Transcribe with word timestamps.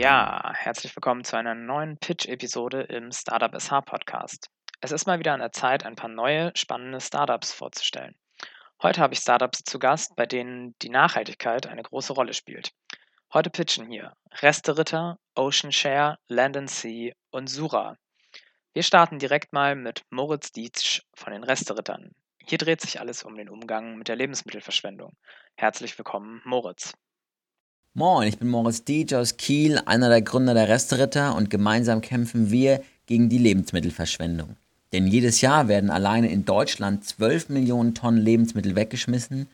Ja, 0.00 0.54
herzlich 0.54 0.96
willkommen 0.96 1.24
zu 1.24 1.36
einer 1.36 1.54
neuen 1.54 1.98
Pitch-Episode 1.98 2.84
im 2.84 3.12
Startup 3.12 3.54
SH 3.54 3.82
Podcast. 3.82 4.48
Es 4.80 4.92
ist 4.92 5.06
mal 5.06 5.18
wieder 5.18 5.34
an 5.34 5.40
der 5.40 5.52
Zeit, 5.52 5.84
ein 5.84 5.94
paar 5.94 6.08
neue, 6.08 6.52
spannende 6.54 7.02
Startups 7.02 7.52
vorzustellen. 7.52 8.14
Heute 8.80 9.02
habe 9.02 9.12
ich 9.12 9.20
Startups 9.20 9.62
zu 9.62 9.78
Gast, 9.78 10.16
bei 10.16 10.24
denen 10.24 10.74
die 10.80 10.88
Nachhaltigkeit 10.88 11.66
eine 11.66 11.82
große 11.82 12.14
Rolle 12.14 12.32
spielt. 12.32 12.72
Heute 13.34 13.50
pitchen 13.50 13.90
hier 13.90 14.14
Resteritter, 14.40 15.18
Ocean 15.34 15.70
Share, 15.70 16.16
Land 16.28 16.70
Sea 16.70 17.12
und 17.28 17.48
Sura. 17.48 17.98
Wir 18.72 18.82
starten 18.82 19.18
direkt 19.18 19.52
mal 19.52 19.76
mit 19.76 20.06
Moritz 20.08 20.50
Dietsch 20.50 21.02
von 21.12 21.34
den 21.34 21.44
Resterittern. 21.44 22.14
Hier 22.46 22.56
dreht 22.56 22.80
sich 22.80 23.00
alles 23.00 23.22
um 23.22 23.36
den 23.36 23.50
Umgang 23.50 23.98
mit 23.98 24.08
der 24.08 24.16
Lebensmittelverschwendung. 24.16 25.14
Herzlich 25.56 25.98
willkommen, 25.98 26.40
Moritz. 26.46 26.94
Moin, 27.92 28.28
ich 28.28 28.38
bin 28.38 28.46
Moritz 28.46 28.84
Dietsch 28.84 29.14
aus 29.14 29.36
Kiel, 29.36 29.80
einer 29.84 30.08
der 30.08 30.22
Gründer 30.22 30.54
der 30.54 30.68
Resteritter 30.68 31.34
und 31.34 31.50
gemeinsam 31.50 32.00
kämpfen 32.00 32.52
wir 32.52 32.84
gegen 33.06 33.28
die 33.28 33.36
Lebensmittelverschwendung. 33.36 34.54
Denn 34.92 35.08
jedes 35.08 35.40
Jahr 35.40 35.66
werden 35.66 35.90
alleine 35.90 36.30
in 36.30 36.44
Deutschland 36.44 37.04
12 37.04 37.48
Millionen 37.48 37.96
Tonnen 37.96 38.22
Lebensmittel 38.22 38.76
weggeschmissen, 38.76 39.48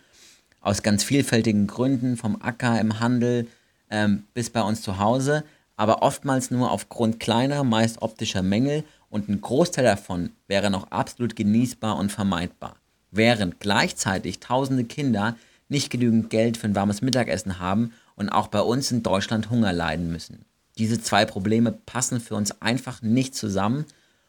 aus 0.61 0.83
ganz 0.83 1.03
vielfältigen 1.03 1.67
Gründen, 1.67 2.19
vom 2.19 2.37
Acker 2.43 2.79
im 2.79 3.01
Handel 3.01 3.47
ähm, 3.91 4.25
bis 4.35 4.51
bei 4.51 4.61
uns 4.61 4.83
zu 4.83 4.99
Hause, 4.99 5.43
aber 5.79 6.03
oftmals 6.03 6.51
nur 6.51 6.71
aufgrund 6.71 7.19
kleiner, 7.19 7.65
meist 7.65 8.03
optischer 8.03 8.43
Mängel 8.43 8.85
und 9.09 9.31
ein 9.31 9.41
Großteil 9.41 9.85
davon 9.85 10.29
wäre 10.47 10.71
noch 10.71 10.91
absolut 10.91 11.37
genießbar 11.37 11.97
und 11.97 12.13
vermeidbar. 12.13 12.77
Während 13.11 13.61
gleichzeitig 13.61 14.41
tausende 14.41 14.85
Kinder 14.85 15.37
nicht 15.71 15.89
genügend 15.89 16.29
Geld 16.29 16.59
für 16.59 16.67
ein 16.67 16.75
warmes 16.75 17.01
Mittagessen 17.01 17.61
haben 17.61 17.93
und 18.17 18.29
auch 18.29 18.49
bei 18.49 18.61
uns 18.61 18.91
in 18.91 19.03
Deutschland 19.03 19.51
Hunger 19.51 19.73
leiden 19.73 20.11
müssen. 20.11 20.45
Diese 20.79 21.01
zwei 21.01 21.25
Probleme 21.25 21.73
passen 21.73 22.21
für 22.21 22.35
uns 22.35 22.61
einfach 22.61 23.03
nicht 23.03 23.35
zusammen 23.35 23.87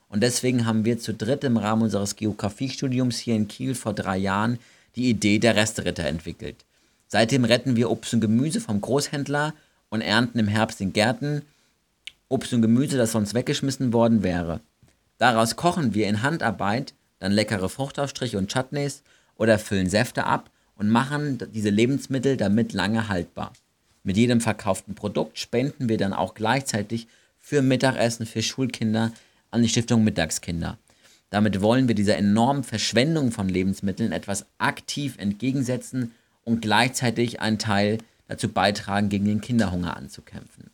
und 0.09 0.21
deswegen 0.21 0.66
haben 0.66 0.85
wir 0.85 0.99
zu 0.99 1.13
dritt 1.13 1.43
im 1.43 1.57
Rahmen 1.57 1.83
unseres 1.83 2.15
Geografiestudiums 2.15 3.17
hier 3.17 3.35
in 3.35 3.47
Kiel 3.47 3.75
vor 3.75 3.93
drei 3.93 4.17
Jahren 4.17 4.59
die 4.95 5.09
Idee 5.09 5.39
der 5.39 5.55
Resteritter 5.55 6.05
entwickelt. 6.05 6.63
Seitdem 7.08 7.45
retten 7.45 7.75
wir 7.75 7.89
Obst 7.89 8.13
und 8.13 8.21
Gemüse 8.21 8.61
vom 8.61 8.81
Großhändler 8.81 9.53
und 9.89 10.02
ernten 10.02 10.39
im 10.39 10.47
Herbst 10.47 10.81
in 10.81 10.93
Gärten 10.93 11.41
Obst 12.30 12.53
und 12.53 12.61
Gemüse, 12.61 12.97
das 12.97 13.13
sonst 13.13 13.33
weggeschmissen 13.33 13.93
worden 13.93 14.21
wäre. 14.21 14.59
Daraus 15.17 15.55
kochen 15.55 15.93
wir 15.93 16.08
in 16.08 16.21
Handarbeit 16.21 16.93
dann 17.19 17.31
leckere 17.31 17.69
Fruchtaufstriche 17.69 18.38
und 18.38 18.52
Chutneys 18.52 19.02
oder 19.35 19.58
füllen 19.58 19.89
Säfte 19.89 20.25
ab 20.25 20.49
und 20.75 20.89
machen 20.89 21.39
diese 21.53 21.69
Lebensmittel 21.69 22.38
damit 22.38 22.73
lange 22.73 23.08
haltbar. 23.08 23.53
Mit 24.08 24.16
jedem 24.16 24.39
verkauften 24.39 24.95
Produkt 24.95 25.38
spenden 25.38 25.89
wir 25.89 25.97
dann 25.97 26.13
auch 26.13 26.33
gleichzeitig 26.33 27.08
für 27.38 27.61
Mittagessen 27.61 28.25
für 28.25 28.41
Schulkinder 28.41 29.11
an 29.52 29.64
die 29.64 29.67
Stiftung 29.67 30.05
Mittagskinder. 30.05 30.77
Damit 31.30 31.59
wollen 31.59 31.89
wir 31.89 31.95
dieser 31.95 32.16
enormen 32.16 32.64
Verschwendung 32.64 33.33
von 33.33 33.49
Lebensmitteln 33.49 34.14
etwas 34.14 34.45
aktiv 34.59 35.16
entgegensetzen 35.17 36.14
und 36.45 36.61
gleichzeitig 36.61 37.41
einen 37.41 37.59
Teil 37.59 37.97
dazu 38.30 38.47
beitragen, 38.47 39.09
gegen 39.09 39.25
den 39.25 39.41
Kinderhunger 39.41 39.97
anzukämpfen. 39.97 40.71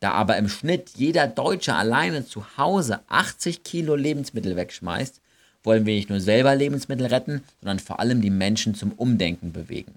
Da 0.00 0.12
aber 0.12 0.38
im 0.38 0.48
Schnitt 0.48 0.92
jeder 0.96 1.26
Deutsche 1.26 1.74
alleine 1.74 2.24
zu 2.24 2.56
Hause 2.56 3.00
80 3.08 3.64
Kilo 3.64 3.96
Lebensmittel 3.96 4.56
wegschmeißt, 4.56 5.20
wollen 5.62 5.84
wir 5.84 5.94
nicht 5.94 6.08
nur 6.08 6.20
selber 6.20 6.56
Lebensmittel 6.56 7.08
retten, 7.08 7.42
sondern 7.60 7.80
vor 7.80 8.00
allem 8.00 8.22
die 8.22 8.30
Menschen 8.30 8.74
zum 8.74 8.92
Umdenken 8.92 9.52
bewegen. 9.52 9.92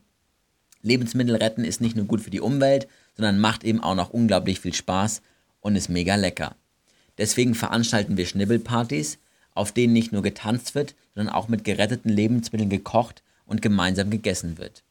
Lebensmittel 0.85 1.35
retten 1.35 1.63
ist 1.63 1.81
nicht 1.81 1.95
nur 1.95 2.05
gut 2.05 2.21
für 2.21 2.29
die 2.29 2.39
Umwelt, 2.39 2.87
sondern 3.15 3.39
macht 3.39 3.63
eben 3.63 3.81
auch 3.81 3.95
noch 3.95 4.11
unglaublich 4.11 4.59
viel 4.59 4.73
Spaß 4.73 5.21
und 5.59 5.75
ist 5.75 5.89
mega 5.89 6.15
lecker. 6.15 6.55
Deswegen 7.17 7.55
veranstalten 7.55 8.17
wir 8.17 8.25
Schnibbelpartys, 8.25 9.17
auf 9.53 9.71
denen 9.71 9.93
nicht 9.93 10.11
nur 10.11 10.21
getanzt 10.21 10.75
wird, 10.75 10.93
sondern 11.15 11.33
auch 11.33 11.47
mit 11.47 11.63
geretteten 11.63 12.11
Lebensmitteln 12.11 12.69
gekocht 12.69 13.23
und 13.45 13.61
gemeinsam 13.61 14.11
gegessen 14.11 14.57
wird. 14.57 14.83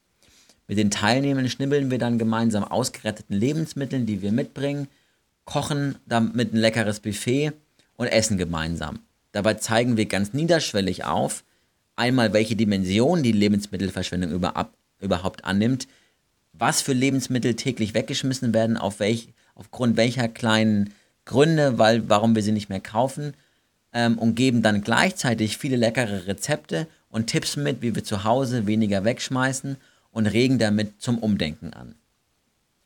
Mit 0.66 0.78
den 0.78 0.90
Teilnehmern 0.90 1.48
schnibbeln 1.48 1.90
wir 1.90 1.98
dann 1.98 2.18
gemeinsam 2.18 2.64
ausgeretteten 2.64 3.36
Lebensmitteln, 3.36 4.06
die 4.06 4.20
wir 4.22 4.32
mitbringen, 4.32 4.88
kochen 5.44 5.96
damit 6.06 6.52
ein 6.52 6.56
leckeres 6.56 7.00
Buffet 7.00 7.52
und 7.96 8.06
essen 8.08 8.38
gemeinsam. 8.38 9.00
Dabei 9.32 9.54
zeigen 9.54 9.96
wir 9.96 10.06
ganz 10.06 10.32
niederschwellig 10.32 11.04
auf, 11.04 11.44
einmal 11.94 12.32
welche 12.32 12.56
Dimension 12.56 13.22
die 13.22 13.32
Lebensmittelverschwendung 13.32 14.32
überhaupt 14.32 14.74
annimmt, 15.42 15.88
was 16.52 16.80
für 16.80 16.92
Lebensmittel 16.92 17.54
täglich 17.54 17.94
weggeschmissen 17.94 18.54
werden, 18.54 18.76
auf 18.76 19.00
welch, 19.00 19.28
aufgrund 19.54 19.96
welcher 19.96 20.28
kleinen 20.28 20.94
Gründe, 21.24 21.78
weil, 21.78 22.08
warum 22.08 22.34
wir 22.34 22.42
sie 22.42 22.52
nicht 22.52 22.68
mehr 22.68 22.80
kaufen 22.80 23.34
ähm, 23.92 24.18
und 24.18 24.34
geben 24.34 24.62
dann 24.62 24.82
gleichzeitig 24.82 25.58
viele 25.58 25.76
leckere 25.76 26.26
Rezepte 26.26 26.86
und 27.10 27.28
Tipps 27.28 27.56
mit, 27.56 27.82
wie 27.82 27.94
wir 27.94 28.04
zu 28.04 28.24
Hause 28.24 28.66
weniger 28.66 29.04
wegschmeißen 29.04 29.76
und 30.10 30.26
regen 30.26 30.58
damit 30.58 31.00
zum 31.00 31.18
Umdenken 31.18 31.72
an. 31.72 31.94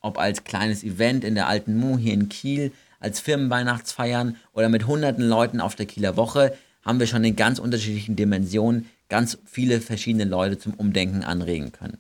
Ob 0.00 0.18
als 0.18 0.44
kleines 0.44 0.84
Event 0.84 1.24
in 1.24 1.34
der 1.34 1.48
alten 1.48 1.76
Mu 1.76 1.98
hier 1.98 2.14
in 2.14 2.28
Kiel, 2.28 2.72
als 3.00 3.20
Firmenweihnachtsfeiern 3.20 4.36
oder 4.52 4.68
mit 4.68 4.86
hunderten 4.86 5.26
Leuten 5.26 5.60
auf 5.60 5.74
der 5.74 5.86
Kieler 5.86 6.16
Woche, 6.16 6.56
haben 6.82 7.00
wir 7.00 7.06
schon 7.06 7.24
in 7.24 7.36
ganz 7.36 7.58
unterschiedlichen 7.58 8.16
Dimensionen 8.16 8.88
ganz 9.08 9.38
viele 9.44 9.80
verschiedene 9.80 10.24
Leute 10.24 10.58
zum 10.58 10.74
Umdenken 10.74 11.24
anregen 11.24 11.72
können. 11.72 11.98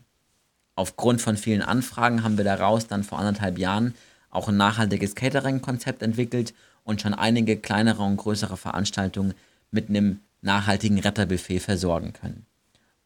Aufgrund 0.74 1.20
von 1.20 1.36
vielen 1.36 1.62
Anfragen 1.62 2.22
haben 2.22 2.36
wir 2.36 2.44
daraus 2.44 2.86
dann 2.86 3.02
vor 3.02 3.18
anderthalb 3.18 3.58
Jahren 3.58 3.94
auch 4.30 4.48
ein 4.48 4.56
nachhaltiges 4.56 5.14
Catering-Konzept 5.14 6.02
entwickelt 6.02 6.54
und 6.84 7.00
schon 7.00 7.14
einige 7.14 7.56
kleinere 7.56 8.02
und 8.02 8.16
größere 8.16 8.56
Veranstaltungen 8.56 9.34
mit 9.70 9.88
einem 9.88 10.20
nachhaltigen 10.42 10.98
Retterbuffet 10.98 11.60
versorgen 11.60 12.12
können. 12.12 12.46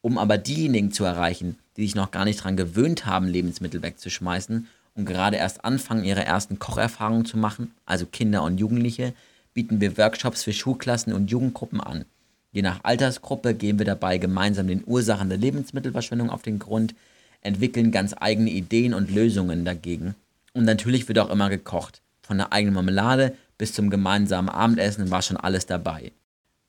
Um 0.01 0.17
aber 0.17 0.37
diejenigen 0.37 0.91
zu 0.91 1.03
erreichen, 1.03 1.57
die 1.77 1.83
sich 1.83 1.95
noch 1.95 2.11
gar 2.11 2.25
nicht 2.25 2.39
daran 2.39 2.57
gewöhnt 2.57 3.05
haben, 3.05 3.27
Lebensmittel 3.27 3.81
wegzuschmeißen 3.81 4.67
und 4.95 5.05
gerade 5.05 5.37
erst 5.37 5.65
anfangen, 5.65 6.03
ihre 6.03 6.25
ersten 6.25 6.59
Kocherfahrungen 6.59 7.25
zu 7.25 7.37
machen, 7.37 7.71
also 7.85 8.05
Kinder 8.05 8.43
und 8.43 8.59
Jugendliche, 8.59 9.13
bieten 9.53 9.81
wir 9.81 9.97
Workshops 9.97 10.43
für 10.43 10.53
Schulklassen 10.53 11.13
und 11.13 11.31
Jugendgruppen 11.31 11.81
an. 11.81 12.05
Je 12.53 12.61
nach 12.61 12.79
Altersgruppe 12.83 13.55
gehen 13.55 13.79
wir 13.79 13.85
dabei 13.85 14.19
gemeinsam 14.19 14.67
den 14.67 14.83
Ursachen 14.85 15.27
der 15.27 15.39
Lebensmittelverschwendung 15.39 16.29
auf 16.29 16.43
den 16.43 16.59
Grund, 16.59 16.95
entwickeln 17.41 17.91
ganz 17.91 18.15
eigene 18.17 18.51
Ideen 18.51 18.93
und 18.93 19.11
Lösungen 19.11 19.65
dagegen 19.65 20.15
und 20.53 20.65
natürlich 20.65 21.07
wird 21.07 21.19
auch 21.19 21.29
immer 21.29 21.49
gekocht. 21.49 22.01
Von 22.21 22.37
der 22.37 22.53
eigenen 22.53 22.75
Marmelade 22.75 23.35
bis 23.57 23.73
zum 23.73 23.89
gemeinsamen 23.89 24.49
Abendessen 24.49 25.11
war 25.11 25.21
schon 25.21 25.37
alles 25.37 25.65
dabei. 25.65 26.11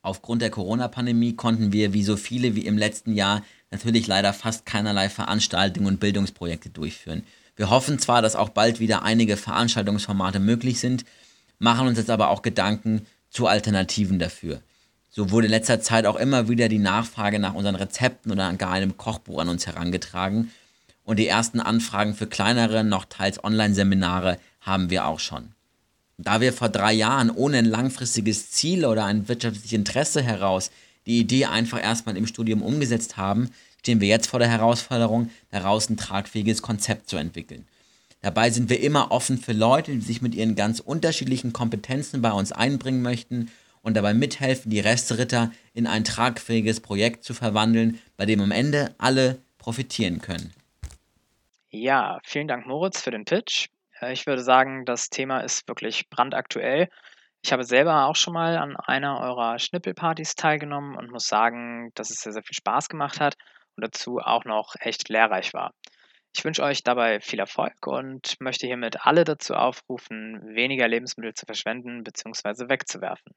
Aufgrund 0.01 0.41
der 0.41 0.49
Corona-Pandemie 0.49 1.33
konnten 1.35 1.71
wir, 1.71 1.93
wie 1.93 2.03
so 2.03 2.17
viele 2.17 2.55
wie 2.55 2.65
im 2.65 2.77
letzten 2.77 3.13
Jahr, 3.13 3.43
natürlich 3.71 4.07
leider 4.07 4.33
fast 4.33 4.65
keinerlei 4.65 5.09
Veranstaltungen 5.09 5.87
und 5.87 5.99
Bildungsprojekte 5.99 6.69
durchführen. 6.69 7.23
Wir 7.55 7.69
hoffen 7.69 7.99
zwar, 7.99 8.21
dass 8.21 8.35
auch 8.35 8.49
bald 8.49 8.79
wieder 8.79 9.03
einige 9.03 9.37
Veranstaltungsformate 9.37 10.39
möglich 10.39 10.79
sind, 10.79 11.05
machen 11.57 11.87
uns 11.87 11.97
jetzt 11.97 12.09
aber 12.09 12.29
auch 12.29 12.41
Gedanken 12.41 13.05
zu 13.29 13.47
Alternativen 13.47 14.19
dafür. 14.19 14.61
So 15.15 15.31
wurde 15.31 15.47
in 15.47 15.51
letzter 15.51 15.79
Zeit 15.79 16.05
auch 16.07 16.17
immer 16.17 16.49
wieder 16.49 16.67
die 16.67 16.77
Nachfrage 16.77 17.39
nach 17.39 17.53
unseren 17.53 17.75
Rezepten 17.75 18.33
oder 18.33 18.51
gar 18.55 18.73
einem 18.73 18.97
Kochbuch 18.97 19.39
an 19.39 19.47
uns 19.47 19.65
herangetragen 19.65 20.51
und 21.05 21.19
die 21.19 21.27
ersten 21.27 21.61
Anfragen 21.61 22.15
für 22.15 22.27
kleinere, 22.27 22.83
noch 22.83 23.05
teils 23.05 23.41
Online-Seminare 23.41 24.37
haben 24.59 24.89
wir 24.89 25.05
auch 25.05 25.21
schon. 25.21 25.53
Da 26.17 26.41
wir 26.41 26.51
vor 26.51 26.67
drei 26.67 26.91
Jahren 26.91 27.29
ohne 27.29 27.59
ein 27.59 27.65
langfristiges 27.65 28.51
Ziel 28.51 28.85
oder 28.85 29.05
ein 29.05 29.29
wirtschaftliches 29.29 29.71
Interesse 29.71 30.21
heraus 30.21 30.69
die 31.05 31.19
Idee 31.19 31.45
einfach 31.45 31.81
erstmal 31.81 32.17
im 32.17 32.27
Studium 32.27 32.61
umgesetzt 32.61 33.15
haben, 33.15 33.51
stehen 33.79 34.01
wir 34.01 34.09
jetzt 34.09 34.27
vor 34.27 34.39
der 34.39 34.49
Herausforderung, 34.49 35.29
daraus 35.49 35.89
ein 35.89 35.95
tragfähiges 35.95 36.61
Konzept 36.61 37.09
zu 37.09 37.15
entwickeln. 37.15 37.65
Dabei 38.21 38.49
sind 38.49 38.69
wir 38.69 38.81
immer 38.81 39.11
offen 39.11 39.37
für 39.37 39.53
Leute, 39.53 39.93
die 39.93 40.01
sich 40.01 40.21
mit 40.21 40.35
ihren 40.35 40.55
ganz 40.55 40.81
unterschiedlichen 40.81 41.53
Kompetenzen 41.53 42.21
bei 42.21 42.33
uns 42.33 42.51
einbringen 42.51 43.01
möchten 43.01 43.49
und 43.85 43.95
dabei 43.95 44.13
mithelfen, 44.13 44.71
die 44.71 44.79
Resteritter 44.79 45.51
in 45.73 45.85
ein 45.85 46.03
tragfähiges 46.03 46.81
Projekt 46.81 47.23
zu 47.23 47.33
verwandeln, 47.35 48.01
bei 48.17 48.25
dem 48.25 48.41
am 48.41 48.51
Ende 48.51 48.95
alle 48.97 49.37
profitieren 49.59 50.21
können. 50.21 50.51
Ja, 51.69 52.19
vielen 52.23 52.47
Dank, 52.47 52.65
Moritz, 52.65 53.01
für 53.01 53.11
den 53.11 53.25
Pitch. 53.25 53.67
Äh, 54.01 54.11
ich 54.11 54.25
würde 54.25 54.41
sagen, 54.43 54.85
das 54.85 55.09
Thema 55.09 55.41
ist 55.41 55.67
wirklich 55.67 56.09
brandaktuell. 56.09 56.89
Ich 57.43 57.53
habe 57.53 57.63
selber 57.63 58.07
auch 58.07 58.15
schon 58.15 58.33
mal 58.33 58.57
an 58.57 58.75
einer 58.75 59.19
eurer 59.19 59.59
Schnippelpartys 59.59 60.33
teilgenommen 60.33 60.97
und 60.97 61.11
muss 61.11 61.27
sagen, 61.27 61.91
dass 61.93 62.09
es 62.09 62.21
sehr, 62.21 62.33
sehr 62.33 62.41
viel 62.41 62.55
Spaß 62.55 62.89
gemacht 62.89 63.19
hat 63.19 63.35
und 63.75 63.85
dazu 63.85 64.17
auch 64.17 64.45
noch 64.45 64.73
echt 64.79 65.09
lehrreich 65.09 65.53
war. 65.53 65.71
Ich 66.35 66.43
wünsche 66.43 66.63
euch 66.63 66.81
dabei 66.81 67.19
viel 67.19 67.39
Erfolg 67.39 67.85
und 67.85 68.35
möchte 68.41 68.65
hiermit 68.65 69.05
alle 69.05 69.25
dazu 69.25 69.53
aufrufen, 69.53 70.41
weniger 70.55 70.87
Lebensmittel 70.87 71.35
zu 71.35 71.45
verschwenden 71.45 72.03
bzw. 72.03 72.67
wegzuwerfen. 72.67 73.31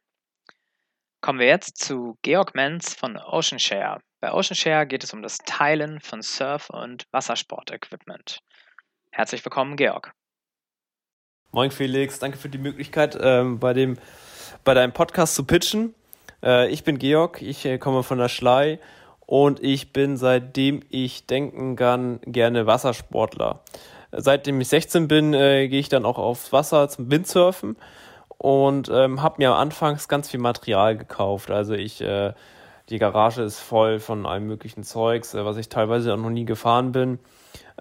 Kommen 1.20 1.40
wir 1.40 1.48
jetzt 1.48 1.78
zu 1.78 2.16
Georg 2.22 2.54
Menz 2.54 2.94
von 2.94 3.16
OceanShare. 3.16 4.00
Bei 4.20 4.32
OceanShare 4.32 4.86
geht 4.86 5.02
es 5.02 5.12
um 5.12 5.20
das 5.20 5.38
Teilen 5.38 6.00
von 6.00 6.22
Surf- 6.22 6.70
und 6.70 7.06
Wassersportequipment. 7.10 8.38
Herzlich 9.10 9.44
willkommen, 9.44 9.76
Georg. 9.76 10.12
Moin 11.50 11.72
Felix, 11.72 12.20
danke 12.20 12.38
für 12.38 12.48
die 12.48 12.58
Möglichkeit, 12.58 13.18
ähm, 13.20 13.58
bei, 13.58 13.72
dem, 13.72 13.98
bei 14.62 14.74
deinem 14.74 14.92
Podcast 14.92 15.34
zu 15.34 15.42
pitchen. 15.42 15.92
Äh, 16.40 16.70
ich 16.70 16.84
bin 16.84 17.00
Georg, 17.00 17.42
ich 17.42 17.64
äh, 17.64 17.78
komme 17.78 18.04
von 18.04 18.18
der 18.18 18.28
Schlei 18.28 18.78
und 19.18 19.60
ich 19.60 19.92
bin 19.92 20.16
seitdem 20.16 20.82
ich 20.88 21.26
denken 21.26 21.74
kann 21.74 22.20
gerne 22.26 22.66
Wassersportler. 22.66 23.64
Seitdem 24.12 24.60
ich 24.60 24.68
16 24.68 25.08
bin, 25.08 25.34
äh, 25.34 25.66
gehe 25.66 25.80
ich 25.80 25.88
dann 25.88 26.04
auch 26.04 26.18
aufs 26.18 26.52
Wasser 26.52 26.88
zum 26.88 27.10
Windsurfen 27.10 27.76
und 28.38 28.88
ähm, 28.88 29.20
habe 29.20 29.36
mir 29.38 29.54
anfangs 29.54 30.08
ganz 30.08 30.30
viel 30.30 30.40
Material 30.40 30.96
gekauft. 30.96 31.50
Also 31.50 31.74
ich, 31.74 32.00
äh, 32.00 32.32
die 32.88 32.98
Garage 32.98 33.42
ist 33.42 33.58
voll 33.58 33.98
von 33.98 34.24
allem 34.26 34.46
möglichen 34.46 34.84
Zeugs, 34.84 35.34
äh, 35.34 35.44
was 35.44 35.56
ich 35.56 35.68
teilweise 35.68 36.14
auch 36.14 36.18
noch 36.18 36.30
nie 36.30 36.44
gefahren 36.44 36.92
bin. 36.92 37.18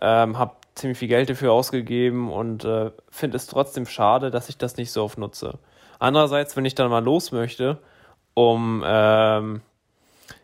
Ähm, 0.01 0.37
habe 0.37 0.55
ziemlich 0.75 0.97
viel 0.97 1.07
Geld 1.07 1.29
dafür 1.29 1.53
ausgegeben 1.53 2.31
und 2.31 2.65
äh, 2.65 2.91
finde 3.09 3.37
es 3.37 3.47
trotzdem 3.47 3.85
schade, 3.85 4.31
dass 4.31 4.49
ich 4.49 4.57
das 4.57 4.77
nicht 4.77 4.91
so 4.91 5.03
oft 5.03 5.17
nutze. 5.17 5.59
Andererseits, 5.99 6.55
wenn 6.55 6.65
ich 6.65 6.75
dann 6.75 6.89
mal 6.89 7.03
los 7.03 7.31
möchte, 7.31 7.77
um 8.33 8.83
ähm, 8.85 9.61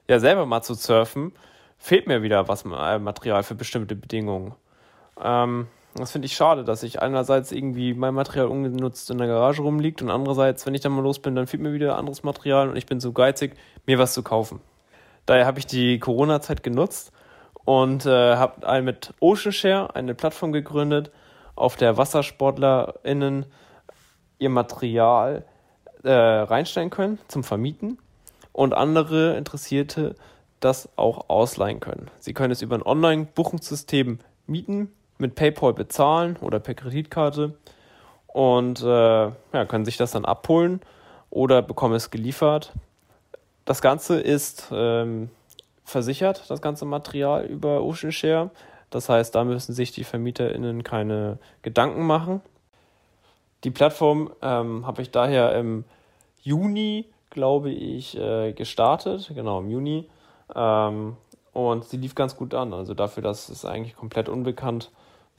ja 0.07 0.19
selber 0.19 0.45
mal 0.45 0.61
zu 0.61 0.73
surfen, 0.73 1.33
fehlt 1.77 2.07
mir 2.07 2.23
wieder 2.23 2.47
was 2.47 2.65
äh, 2.65 2.99
Material 2.99 3.43
für 3.43 3.55
bestimmte 3.55 3.95
Bedingungen. 3.95 4.55
Ähm, 5.21 5.67
das 5.95 6.11
finde 6.11 6.25
ich 6.25 6.35
schade, 6.35 6.63
dass 6.63 6.83
ich 6.83 7.01
einerseits 7.01 7.51
irgendwie 7.51 7.93
mein 7.93 8.13
Material 8.13 8.47
ungenutzt 8.47 9.09
in 9.11 9.17
der 9.17 9.27
Garage 9.27 9.61
rumliegt 9.61 10.01
und 10.01 10.09
andererseits, 10.09 10.65
wenn 10.65 10.73
ich 10.73 10.81
dann 10.81 10.91
mal 10.91 11.03
los 11.03 11.19
bin, 11.19 11.35
dann 11.35 11.47
fehlt 11.47 11.61
mir 11.61 11.73
wieder 11.73 11.97
anderes 11.97 12.23
Material 12.23 12.69
und 12.69 12.75
ich 12.75 12.85
bin 12.85 12.99
so 12.99 13.11
geizig, 13.11 13.55
mir 13.85 13.99
was 13.99 14.13
zu 14.13 14.23
kaufen. 14.23 14.59
Daher 15.25 15.45
habe 15.45 15.59
ich 15.59 15.67
die 15.67 15.99
Corona-Zeit 15.99 16.63
genutzt 16.63 17.11
und 17.65 18.05
äh, 18.05 18.35
habe 18.35 18.81
mit 18.81 19.13
Ocean 19.19 19.51
Share 19.53 19.95
eine 19.95 20.15
Plattform 20.15 20.51
gegründet, 20.51 21.11
auf 21.55 21.75
der 21.75 21.97
WassersportlerInnen 21.97 23.45
ihr 24.39 24.49
Material 24.49 25.45
äh, 26.03 26.11
reinstellen 26.11 26.89
können 26.89 27.19
zum 27.27 27.43
Vermieten 27.43 27.99
und 28.51 28.73
andere 28.73 29.37
Interessierte 29.37 30.15
das 30.59 30.89
auch 30.95 31.29
ausleihen 31.29 31.79
können. 31.79 32.09
Sie 32.19 32.33
können 32.33 32.51
es 32.51 32.61
über 32.61 32.75
ein 32.75 32.83
Online-Buchungssystem 32.83 34.19
mieten, 34.47 34.91
mit 35.17 35.35
PayPal 35.35 35.73
bezahlen 35.73 36.37
oder 36.41 36.59
per 36.59 36.73
Kreditkarte 36.73 37.55
und 38.27 38.81
äh, 38.81 38.85
ja, 38.85 39.65
können 39.67 39.85
sich 39.85 39.97
das 39.97 40.11
dann 40.11 40.25
abholen 40.25 40.81
oder 41.29 41.61
bekommen 41.61 41.95
es 41.95 42.11
geliefert. 42.11 42.73
Das 43.65 43.81
Ganze 43.81 44.19
ist 44.19 44.69
ähm, 44.71 45.29
versichert, 45.85 46.49
das 46.49 46.61
ganze 46.61 46.85
Material 46.85 47.45
über 47.45 47.81
Ocean 47.81 48.11
Share. 48.11 48.49
Das 48.89 49.09
heißt, 49.09 49.33
da 49.33 49.43
müssen 49.43 49.73
sich 49.73 49.91
die 49.91 50.03
VermieterInnen 50.03 50.83
keine 50.83 51.39
Gedanken 51.61 52.05
machen. 52.05 52.41
Die 53.63 53.71
Plattform 53.71 54.31
ähm, 54.41 54.85
habe 54.85 55.01
ich 55.01 55.11
daher 55.11 55.55
im 55.55 55.85
Juni 56.41 57.07
glaube 57.33 57.71
ich, 57.71 58.17
äh, 58.17 58.53
gestartet, 58.53 59.31
genau 59.35 59.59
im 59.59 59.69
Juni. 59.69 60.09
Ähm, 60.55 61.17
und 61.51 61.83
sie 61.83 61.97
lief 61.97 62.15
ganz 62.15 62.37
gut 62.37 62.53
an. 62.53 62.73
Also 62.73 62.93
dafür, 62.93 63.21
dass 63.21 63.49
es 63.49 63.65
eigentlich 63.65 63.95
komplett 63.95 64.29
unbekannt 64.29 64.91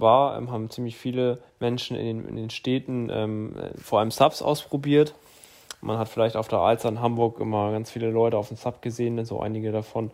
war, 0.05 0.39
ähm, 0.39 0.53
haben 0.53 0.71
ziemlich 0.71 0.97
viele 0.97 1.41
Menschen 1.59 1.97
in 1.97 2.05
den, 2.07 2.29
in 2.29 2.37
den 2.37 2.51
Städten 2.51 3.11
ähm, 3.11 3.57
vor 3.77 3.99
allem 3.99 4.13
Subs 4.13 4.41
ausprobiert. 4.41 5.17
Man 5.81 5.99
hat 5.99 6.09
vielleicht 6.09 6.37
auf 6.37 6.47
der 6.47 6.61
Alster 6.61 6.89
in 6.89 7.01
Hamburg 7.01 7.41
immer 7.41 7.73
ganz 7.73 7.91
viele 7.91 8.11
Leute 8.11 8.39
auf 8.39 8.49
dem 8.49 8.57
Sub 8.57 8.81
gesehen, 8.81 9.23
so 9.25 9.41
einige 9.41 9.73
davon 9.73 10.13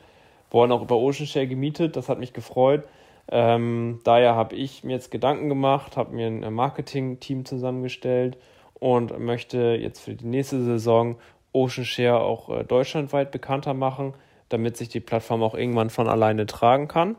wurden 0.51 0.73
auch 0.73 0.83
über 0.83 0.97
Ocean 0.97 1.27
Share 1.27 1.47
gemietet. 1.47 1.97
Das 1.97 2.09
hat 2.09 2.19
mich 2.19 2.33
gefreut. 2.33 2.85
Ähm, 3.29 4.01
daher 4.03 4.35
habe 4.35 4.57
ich 4.57 4.83
mir 4.83 4.95
jetzt 4.95 5.11
Gedanken 5.11 5.49
gemacht, 5.49 5.97
habe 5.97 6.15
mir 6.15 6.27
ein 6.27 6.53
Marketing-Team 6.53 7.45
zusammengestellt 7.45 8.37
und 8.75 9.17
möchte 9.21 9.79
jetzt 9.81 10.01
für 10.01 10.15
die 10.15 10.27
nächste 10.27 10.63
Saison 10.65 11.17
Ocean 11.53 11.85
Share 11.85 12.21
auch 12.21 12.49
äh, 12.49 12.65
deutschlandweit 12.65 13.31
bekannter 13.31 13.75
machen, 13.75 14.15
damit 14.49 14.77
sich 14.77 14.89
die 14.89 15.01
Plattform 15.01 15.43
auch 15.43 15.55
irgendwann 15.55 15.91
von 15.91 16.09
alleine 16.09 16.47
tragen 16.47 16.89
kann. 16.89 17.15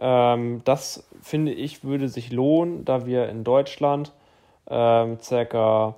Ähm, 0.00 0.62
das 0.64 1.08
finde 1.22 1.52
ich 1.52 1.84
würde 1.84 2.08
sich 2.08 2.32
lohnen, 2.32 2.84
da 2.84 3.06
wir 3.06 3.28
in 3.28 3.44
Deutschland 3.44 4.12
ähm, 4.68 5.18
circa 5.20 5.96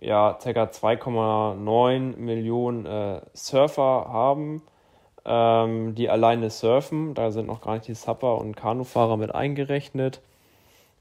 ja, 0.00 0.34
ca. 0.34 0.64
2,9 0.64 2.16
Millionen 2.16 2.86
äh, 2.86 3.20
Surfer 3.32 4.06
haben, 4.08 4.62
ähm, 5.24 5.94
die 5.94 6.10
alleine 6.10 6.50
surfen. 6.50 7.14
Da 7.14 7.30
sind 7.30 7.46
noch 7.46 7.62
gar 7.62 7.74
nicht 7.74 7.88
die 7.88 7.94
Supper 7.94 8.38
und 8.38 8.54
Kanufahrer 8.56 9.16
mit 9.16 9.34
eingerechnet. 9.34 10.20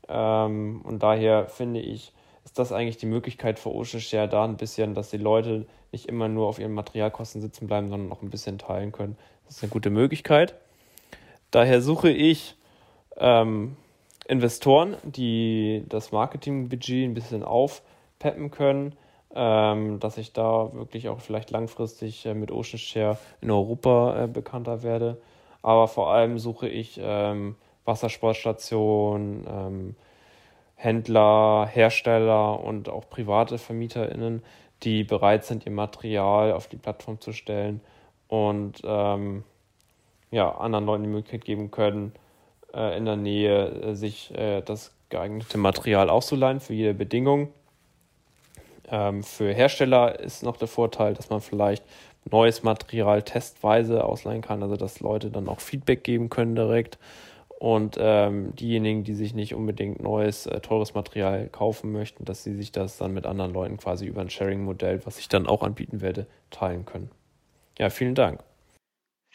Ähm, 0.07 0.81
und 0.83 1.03
daher 1.03 1.47
finde 1.47 1.79
ich, 1.81 2.13
ist 2.45 2.59
das 2.59 2.71
eigentlich 2.71 2.97
die 2.97 3.05
Möglichkeit 3.05 3.59
für 3.59 3.73
Ocean 3.73 4.01
Share 4.01 4.27
da 4.27 4.43
ein 4.45 4.57
bisschen, 4.57 4.95
dass 4.95 5.09
die 5.09 5.17
Leute 5.17 5.65
nicht 5.91 6.07
immer 6.07 6.27
nur 6.27 6.47
auf 6.47 6.59
ihren 6.59 6.73
Materialkosten 6.73 7.41
sitzen 7.41 7.67
bleiben, 7.67 7.89
sondern 7.89 8.11
auch 8.11 8.21
ein 8.21 8.29
bisschen 8.29 8.57
teilen 8.57 8.91
können. 8.91 9.17
Das 9.45 9.57
ist 9.57 9.63
eine 9.63 9.69
gute 9.69 9.89
Möglichkeit. 9.89 10.55
Daher 11.53 11.83
suche 11.83 12.09
ich 12.09 12.55
ähm, 13.15 13.77
Investoren, 14.27 14.97
die 15.03 15.85
das 15.87 16.11
Marketingbudget 16.11 17.07
ein 17.07 17.13
bisschen 17.13 17.43
aufpeppen 17.43 18.49
können, 18.49 18.95
ähm, 19.35 19.99
dass 19.99 20.17
ich 20.17 20.33
da 20.33 20.73
wirklich 20.73 21.09
auch 21.09 21.19
vielleicht 21.19 21.51
langfristig 21.51 22.25
äh, 22.25 22.33
mit 22.33 22.51
Ocean 22.51 22.79
Share 22.79 23.19
in 23.39 23.51
Europa 23.51 24.23
äh, 24.23 24.27
bekannter 24.27 24.81
werde. 24.81 25.21
Aber 25.61 25.87
vor 25.87 26.11
allem 26.11 26.39
suche 26.39 26.67
ich 26.67 26.99
ähm, 26.99 27.55
Wassersportstationen, 27.85 29.45
ähm, 29.47 29.95
Händler, 30.73 31.69
Hersteller 31.71 32.63
und 32.63 32.89
auch 32.89 33.07
private 33.11 33.59
VermieterInnen, 33.59 34.41
die 34.81 35.03
bereit 35.03 35.45
sind, 35.45 35.67
ihr 35.67 35.71
Material 35.71 36.51
auf 36.51 36.67
die 36.67 36.77
Plattform 36.77 37.21
zu 37.21 37.31
stellen 37.31 37.79
und 38.27 38.81
ähm, 38.83 39.43
ja, 40.33 40.49
anderen 40.51 40.85
Leuten 40.85 41.03
die 41.03 41.09
Möglichkeit 41.09 41.45
geben 41.45 41.69
können, 41.69 42.11
äh, 42.73 42.97
in 42.97 43.05
der 43.05 43.17
Nähe 43.17 43.67
äh, 43.67 43.95
sich 43.95 44.33
äh, 44.35 44.61
das 44.61 44.91
geeignete 45.09 45.59
Material 45.59 46.09
auszuleihen 46.09 46.59
für 46.59 46.73
jede 46.73 46.95
Bedingung. 46.95 47.49
Ähm, 48.89 49.23
für 49.23 49.53
Hersteller 49.53 50.19
ist 50.19 50.41
noch 50.41 50.57
der 50.57 50.67
Vorteil, 50.67 51.13
dass 51.13 51.29
man 51.29 51.39
vielleicht 51.39 51.83
neues 52.29 52.63
Material 52.63 53.21
testweise 53.21 54.03
ausleihen 54.03 54.41
kann, 54.41 54.63
also 54.63 54.75
dass 54.75 55.01
Leute 55.01 55.29
dann 55.29 55.47
auch 55.47 55.59
Feedback 55.59 56.03
geben 56.03 56.29
können 56.29 56.55
direkt 56.55 56.97
und 57.59 57.97
ähm, 57.99 58.55
diejenigen, 58.55 59.03
die 59.03 59.13
sich 59.13 59.35
nicht 59.35 59.53
unbedingt 59.53 60.01
neues, 60.01 60.47
äh, 60.47 60.59
teures 60.61 60.95
Material 60.95 61.47
kaufen 61.49 61.91
möchten, 61.91 62.25
dass 62.25 62.43
sie 62.43 62.55
sich 62.55 62.71
das 62.71 62.97
dann 62.97 63.13
mit 63.13 63.27
anderen 63.27 63.53
Leuten 63.53 63.77
quasi 63.77 64.07
über 64.07 64.21
ein 64.21 64.31
Sharing-Modell, 64.31 65.05
was 65.05 65.19
ich 65.19 65.29
dann 65.29 65.45
auch 65.45 65.61
anbieten 65.61 66.01
werde, 66.01 66.25
teilen 66.49 66.85
können. 66.85 67.11
Ja, 67.77 67.91
vielen 67.91 68.15
Dank. 68.15 68.43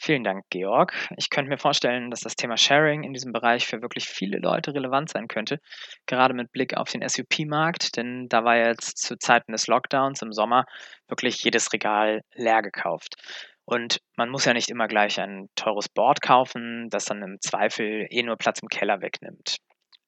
Vielen 0.01 0.23
Dank, 0.23 0.45
Georg. 0.51 0.95
Ich 1.17 1.29
könnte 1.29 1.51
mir 1.51 1.59
vorstellen, 1.59 2.13
dass 2.13 2.21
das 2.21 2.37
Thema 2.37 2.57
Sharing 2.57 3.03
in 3.03 3.13
diesem 3.13 3.33
Bereich 3.33 3.67
für 3.67 3.83
wirklich 3.83 4.09
viele 4.09 4.39
Leute 4.39 4.73
relevant 4.73 5.11
sein 5.11 5.27
könnte, 5.27 5.59
gerade 6.07 6.35
mit 6.35 6.53
Blick 6.53 6.77
auf 6.77 6.89
den 6.89 7.07
SUP-Markt, 7.07 7.97
denn 7.97 8.29
da 8.29 8.45
war 8.45 8.57
jetzt 8.57 8.99
zu 8.99 9.19
Zeiten 9.19 9.51
des 9.51 9.67
Lockdowns 9.67 10.23
im 10.23 10.33
Sommer 10.33 10.67
wirklich 11.09 11.43
jedes 11.43 11.73
Regal 11.73 12.21
leer 12.37 12.63
gekauft. 12.63 13.17
Und 13.65 13.99
man 14.17 14.31
muss 14.31 14.45
ja 14.45 14.55
nicht 14.55 14.71
immer 14.71 14.87
gleich 14.87 15.19
ein 15.19 15.49
teures 15.57 15.89
Board 15.89 16.23
kaufen, 16.23 16.89
das 16.91 17.07
dann 17.07 17.21
im 17.23 17.41
Zweifel 17.41 18.07
eh 18.09 18.23
nur 18.23 18.37
Platz 18.37 18.61
im 18.63 18.69
Keller 18.69 19.01
wegnimmt. 19.01 19.57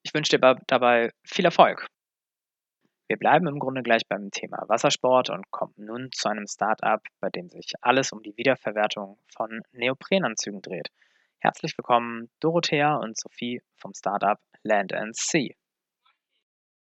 Ich 0.05 0.15
wünsche 0.15 0.39
dir 0.39 0.57
dabei 0.69 1.11
viel 1.27 1.45
Erfolg. 1.45 1.89
Wir 3.11 3.17
bleiben 3.17 3.49
im 3.49 3.59
Grunde 3.59 3.83
gleich 3.83 4.07
beim 4.07 4.31
Thema 4.31 4.63
Wassersport 4.69 5.31
und 5.31 5.51
kommen 5.51 5.75
nun 5.79 6.13
zu 6.13 6.29
einem 6.29 6.47
Startup, 6.47 7.03
bei 7.19 7.29
dem 7.29 7.49
sich 7.49 7.73
alles 7.81 8.13
um 8.13 8.23
die 8.23 8.37
Wiederverwertung 8.37 9.19
von 9.27 9.63
Neoprenanzügen 9.73 10.63
dreht. 10.63 10.93
Herzlich 11.41 11.77
willkommen 11.77 12.31
Dorothea 12.39 12.95
und 12.95 13.19
Sophie 13.19 13.63
vom 13.75 13.95
Startup 13.95 14.39
Land 14.63 14.93
and 14.93 15.17
Sea. 15.17 15.49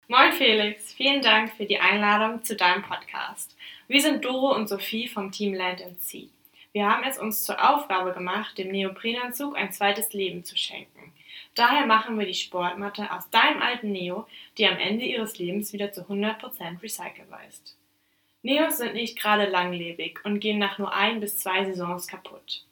Moin 0.07 0.31
Felix, 0.31 0.93
vielen 0.93 1.23
Dank 1.23 1.51
für 1.55 1.67
die 1.67 1.81
Einladung 1.81 2.45
zu 2.45 2.55
deinem 2.55 2.85
Podcast. 2.85 3.57
Wir 3.89 4.01
sind 4.01 4.25
Doro 4.25 4.55
und 4.55 4.69
Sophie 4.69 5.09
vom 5.09 5.33
Team 5.33 5.55
Land 5.55 5.83
and 5.83 6.01
Sea. 6.01 6.29
Wir 6.71 6.89
haben 6.89 7.03
es 7.03 7.19
uns 7.19 7.43
zur 7.43 7.69
Aufgabe 7.69 8.13
gemacht, 8.13 8.57
dem 8.59 8.71
Neoprenanzug 8.71 9.57
ein 9.57 9.73
zweites 9.73 10.13
Leben 10.13 10.45
zu 10.45 10.57
schenken. 10.57 11.13
Daher 11.55 11.87
machen 11.87 12.19
wir 12.19 12.27
die 12.27 12.35
Sportmatte 12.35 13.13
aus 13.13 13.29
deinem 13.29 13.61
alten 13.61 13.93
Neo, 13.93 14.27
die 14.57 14.67
am 14.67 14.79
Ende 14.79 15.05
ihres 15.05 15.39
Lebens 15.39 15.73
wieder 15.73 15.93
zu 15.93 16.03
100% 16.03 16.83
recycelbar 16.83 17.41
ist. 17.49 17.77
Neos 18.43 18.79
sind 18.79 18.95
nicht 18.95 19.19
gerade 19.19 19.47
langlebig 19.47 20.21
und 20.25 20.41
gehen 20.41 20.59
nach 20.59 20.79
nur 20.79 20.93
ein 20.93 21.21
bis 21.21 21.39
zwei 21.39 21.65
Saisons 21.65 22.09
kaputt. 22.09 22.65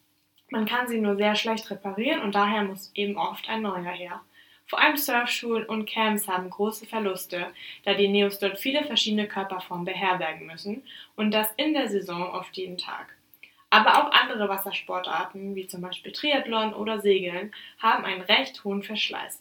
Man 0.49 0.67
kann 0.67 0.89
sie 0.89 1.01
nur 1.01 1.17
sehr 1.17 1.37
schlecht 1.37 1.71
reparieren 1.71 2.23
und 2.23 2.35
daher 2.35 2.65
muss 2.65 2.91
eben 2.95 3.17
oft 3.17 3.49
ein 3.49 3.63
neuer 3.63 3.93
her. 3.93 4.21
Vor 4.67 4.81
allem 4.81 4.97
Surfschulen 4.97 5.67
und 5.67 5.87
Camps 5.89 6.27
haben 6.27 6.49
große 6.49 6.87
Verluste, 6.87 7.53
da 7.85 7.95
die 7.95 8.09
Neos 8.09 8.39
dort 8.39 8.59
viele 8.59 8.85
verschiedene 8.85 9.29
Körperformen 9.29 9.85
beherbergen 9.85 10.47
müssen 10.47 10.83
und 11.17 11.33
das 11.33 11.53
in 11.57 11.75
der 11.75 11.89
Saison 11.89 12.23
oft 12.23 12.57
jeden 12.57 12.79
Tag. 12.79 13.15
Aber 13.71 13.99
auch 13.99 14.12
andere 14.12 14.49
Wassersportarten, 14.49 15.55
wie 15.55 15.69
zum 15.69 15.81
Beispiel 15.81 16.12
Triathlon 16.12 16.75
oder 16.75 17.00
Segeln, 17.00 17.55
haben 17.79 18.05
einen 18.05 18.23
recht 18.23 18.65
hohen 18.65 18.83
Verschleiß. 18.83 19.41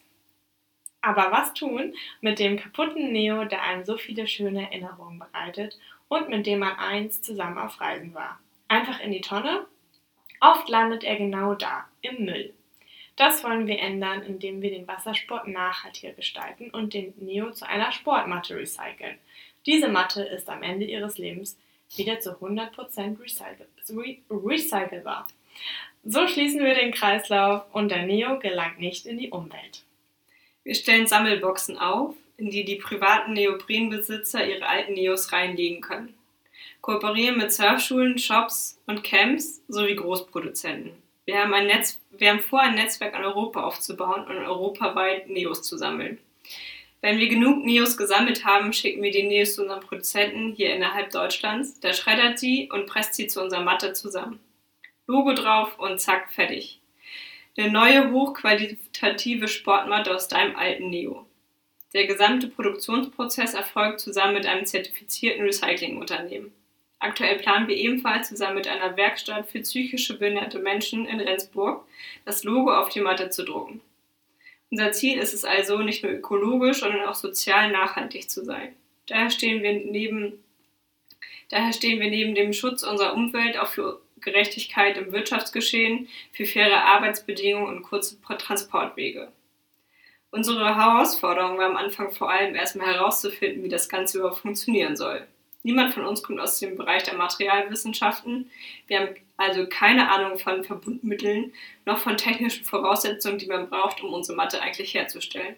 Aber 1.01 1.31
was 1.31 1.53
tun 1.53 1.95
mit 2.21 2.39
dem 2.39 2.57
kaputten 2.57 3.11
Neo, 3.11 3.45
der 3.45 3.63
einem 3.63 3.85
so 3.85 3.97
viele 3.97 4.27
schöne 4.27 4.63
Erinnerungen 4.63 5.19
bereitet 5.19 5.79
und 6.09 6.29
mit 6.29 6.45
dem 6.45 6.59
man 6.59 6.77
einst 6.77 7.25
zusammen 7.25 7.57
auf 7.57 7.81
Reisen 7.81 8.13
war? 8.13 8.39
Einfach 8.67 8.99
in 8.99 9.11
die 9.11 9.21
Tonne? 9.21 9.65
Oft 10.41 10.69
landet 10.69 11.03
er 11.03 11.15
genau 11.15 11.55
da, 11.55 11.85
im 12.01 12.25
Müll. 12.25 12.53
Das 13.15 13.43
wollen 13.43 13.67
wir 13.67 13.79
ändern, 13.79 14.21
indem 14.21 14.61
wir 14.61 14.69
den 14.69 14.87
Wassersport 14.87 15.47
nachhaltiger 15.47 16.13
gestalten 16.13 16.69
und 16.69 16.93
den 16.93 17.13
Neo 17.17 17.51
zu 17.51 17.67
einer 17.67 17.91
Sportmatte 17.91 18.55
recyceln. 18.55 19.17
Diese 19.65 19.89
Matte 19.89 20.23
ist 20.23 20.49
am 20.49 20.63
Ende 20.63 20.85
ihres 20.85 21.17
Lebens 21.17 21.57
wieder 21.95 22.19
zu 22.19 22.31
100% 22.31 23.19
recycle 23.19 23.67
recycelbar. 24.29 25.27
So 26.03 26.27
schließen 26.27 26.63
wir 26.63 26.75
den 26.75 26.93
Kreislauf 26.93 27.63
und 27.73 27.89
der 27.89 28.05
Neo 28.05 28.39
gelangt 28.39 28.79
nicht 28.79 29.05
in 29.05 29.17
die 29.17 29.29
Umwelt. 29.29 29.83
Wir 30.63 30.75
stellen 30.75 31.07
Sammelboxen 31.07 31.77
auf, 31.77 32.15
in 32.37 32.49
die 32.49 32.63
die 32.63 32.77
privaten 32.77 33.33
Neoprenbesitzer 33.33 34.47
ihre 34.47 34.67
alten 34.67 34.93
Neos 34.93 35.31
reinlegen 35.31 35.81
können. 35.81 36.13
Kooperieren 36.81 37.37
mit 37.37 37.51
Surfschulen, 37.51 38.17
Shops 38.17 38.79
und 38.87 39.03
Camps 39.03 39.61
sowie 39.67 39.95
Großproduzenten. 39.95 40.91
Wir 41.25 41.39
haben, 41.39 41.53
ein 41.53 41.67
Netz, 41.67 41.99
wir 42.11 42.29
haben 42.29 42.39
vor, 42.39 42.61
ein 42.61 42.75
Netzwerk 42.75 43.15
in 43.15 43.23
Europa 43.23 43.63
aufzubauen 43.63 44.25
und 44.25 44.37
europaweit 44.37 45.29
Neos 45.29 45.61
zu 45.61 45.77
sammeln. 45.77 46.17
Wenn 47.01 47.17
wir 47.17 47.29
genug 47.29 47.63
Neos 47.63 47.95
gesammelt 47.95 48.43
haben, 48.43 48.73
schicken 48.73 49.01
wir 49.01 49.11
die 49.11 49.23
Neos 49.23 49.55
zu 49.55 49.61
unserem 49.61 49.79
Produzenten 49.79 50.53
hier 50.53 50.73
innerhalb 50.73 51.11
Deutschlands. 51.11 51.79
Der 51.79 51.93
schreddert 51.93 52.39
sie 52.39 52.69
und 52.71 52.87
presst 52.87 53.13
sie 53.13 53.27
zu 53.27 53.41
unserer 53.41 53.63
Matte 53.63 53.93
zusammen. 53.93 54.39
Logo 55.07 55.33
drauf 55.33 55.79
und 55.79 55.99
zack, 55.99 56.33
fertig. 56.33 56.81
Eine 57.57 57.71
neue, 57.71 58.11
hochqualitative 58.11 59.47
Sportmatte 59.47 60.13
aus 60.13 60.27
deinem 60.27 60.55
alten 60.55 60.89
Neo. 60.89 61.25
Der 61.93 62.05
gesamte 62.05 62.47
Produktionsprozess 62.47 63.53
erfolgt 63.53 63.99
zusammen 63.99 64.35
mit 64.35 64.45
einem 64.45 64.65
zertifizierten 64.65 65.43
Recyclingunternehmen. 65.43 66.51
Aktuell 66.99 67.37
planen 67.37 67.67
wir 67.67 67.77
ebenfalls 67.77 68.27
zusammen 68.27 68.55
mit 68.55 68.67
einer 68.67 68.95
Werkstatt 68.97 69.49
für 69.49 69.61
psychische 69.61 70.19
behinderte 70.19 70.59
Menschen 70.59 71.05
in 71.05 71.21
Rendsburg 71.21 71.85
das 72.25 72.43
Logo 72.43 72.73
auf 72.73 72.89
die 72.89 72.99
Matte 72.99 73.29
zu 73.29 73.43
drucken. 73.45 73.81
Unser 74.71 74.91
Ziel 74.91 75.17
ist 75.17 75.33
es 75.33 75.45
also, 75.45 75.79
nicht 75.79 76.03
nur 76.03 76.13
ökologisch, 76.13 76.79
sondern 76.79 77.07
auch 77.07 77.15
sozial 77.15 77.71
nachhaltig 77.71 78.29
zu 78.29 78.43
sein. 78.43 78.75
Daher 79.07 79.31
stehen 79.31 79.63
wir 79.63 79.73
neben, 79.73 80.43
daher 81.49 81.73
stehen 81.73 81.99
wir 81.99 82.09
neben 82.09 82.35
dem 82.35 82.53
Schutz 82.53 82.83
unserer 82.83 83.15
Umwelt 83.15 83.57
auch 83.57 83.67
für 83.67 84.01
Gerechtigkeit 84.21 84.97
im 84.97 85.11
Wirtschaftsgeschehen, 85.11 86.07
für 86.31 86.45
faire 86.45 86.85
Arbeitsbedingungen 86.85 87.77
und 87.77 87.83
kurze 87.83 88.17
Transportwege. 88.21 89.31
Unsere 90.31 90.75
Herausforderung 90.75 91.57
war 91.57 91.65
am 91.65 91.77
Anfang 91.77 92.11
vor 92.11 92.29
allem 92.29 92.53
erstmal 92.53 92.93
herauszufinden, 92.93 93.63
wie 93.63 93.69
das 93.69 93.89
Ganze 93.89 94.19
überhaupt 94.19 94.41
funktionieren 94.41 94.95
soll. 94.95 95.25
Niemand 95.63 95.93
von 95.93 96.05
uns 96.05 96.21
kommt 96.21 96.39
aus 96.39 96.59
dem 96.59 96.77
Bereich 96.77 97.03
der 97.03 97.15
Materialwissenschaften. 97.15 98.51
Wir 98.87 98.99
haben 98.99 99.15
also 99.39 99.67
keine 99.67 100.11
Ahnung 100.11 100.37
von 100.37 100.65
Verbundmitteln 100.65 101.53
noch 101.85 101.97
von 101.97 102.17
technischen 102.17 102.65
Voraussetzungen, 102.65 103.37
die 103.37 103.47
man 103.47 103.69
braucht, 103.69 104.03
um 104.03 104.13
unsere 104.13 104.35
Matte 104.35 104.61
eigentlich 104.61 104.93
herzustellen. 104.93 105.55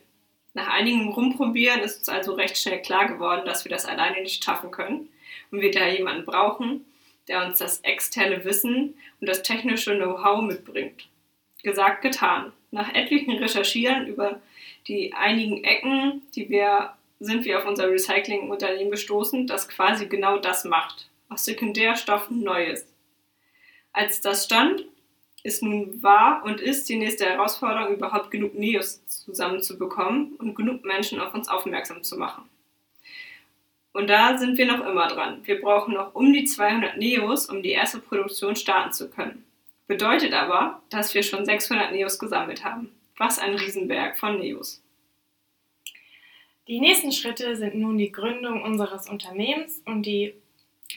Nach 0.53 0.67
einigem 0.67 1.09
Rumprobieren 1.09 1.79
ist 1.79 1.97
uns 1.97 2.09
also 2.09 2.33
recht 2.33 2.57
schnell 2.57 2.81
klar 2.81 3.07
geworden, 3.07 3.41
dass 3.45 3.65
wir 3.65 3.71
das 3.71 3.85
alleine 3.85 4.21
nicht 4.21 4.43
schaffen 4.43 4.69
können 4.69 5.09
und 5.49 5.61
wir 5.61 5.71
da 5.71 5.87
jemanden 5.87 6.25
brauchen, 6.25 6.85
der 7.27 7.43
uns 7.43 7.57
das 7.57 7.79
externe 7.79 8.45
Wissen 8.45 8.95
und 9.19 9.27
das 9.27 9.41
technische 9.41 9.95
Know-how 9.95 10.43
mitbringt. 10.43 11.07
Gesagt, 11.63 12.03
getan. 12.03 12.51
Nach 12.69 12.93
etlichen 12.93 13.37
Recherchieren 13.37 14.05
über 14.05 14.41
die 14.87 15.13
einigen 15.13 15.63
Ecken, 15.63 16.21
die 16.35 16.49
wir 16.49 16.93
sind 17.19 17.45
wir 17.45 17.59
auf 17.59 17.67
unser 17.67 17.89
Recyclingunternehmen 17.89 18.91
gestoßen, 18.91 19.47
das 19.47 19.69
quasi 19.69 20.07
genau 20.07 20.37
das 20.37 20.65
macht. 20.65 21.09
Aus 21.29 21.45
Sekundärstoffen 21.45 22.43
Neues. 22.43 22.90
Als 23.93 24.21
das 24.21 24.45
stand, 24.45 24.85
ist 25.43 25.63
nun 25.63 26.01
wahr 26.03 26.43
und 26.45 26.61
ist 26.61 26.87
die 26.87 26.97
nächste 26.97 27.25
Herausforderung, 27.25 27.95
überhaupt 27.95 28.31
genug 28.31 28.53
Neos 28.53 29.05
zusammenzubekommen 29.07 30.33
und 30.37 30.55
genug 30.55 30.85
Menschen 30.85 31.19
auf 31.19 31.33
uns 31.33 31.49
aufmerksam 31.49 32.03
zu 32.03 32.17
machen. 32.17 32.43
Und 33.93 34.09
da 34.09 34.37
sind 34.37 34.57
wir 34.57 34.65
noch 34.65 34.85
immer 34.85 35.07
dran. 35.07 35.41
Wir 35.43 35.59
brauchen 35.59 35.95
noch 35.95 36.15
um 36.15 36.31
die 36.31 36.45
200 36.45 36.97
Neos, 36.97 37.47
um 37.47 37.61
die 37.61 37.71
erste 37.71 37.99
Produktion 37.99 38.55
starten 38.55 38.93
zu 38.93 39.09
können. 39.09 39.43
Bedeutet 39.87 40.33
aber, 40.33 40.81
dass 40.89 41.13
wir 41.13 41.23
schon 41.23 41.43
600 41.43 41.91
Neos 41.91 42.17
gesammelt 42.17 42.63
haben. 42.63 42.89
Was 43.17 43.39
ein 43.39 43.55
Riesenberg 43.55 44.17
von 44.17 44.39
Neos. 44.39 44.81
Die 46.67 46.79
nächsten 46.79 47.11
Schritte 47.11 47.57
sind 47.57 47.75
nun 47.75 47.97
die 47.97 48.11
Gründung 48.11 48.63
unseres 48.63 49.09
Unternehmens 49.09 49.81
und 49.85 50.03
die, 50.03 50.33